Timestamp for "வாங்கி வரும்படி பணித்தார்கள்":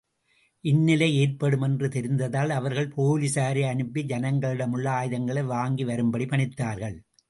5.43-6.97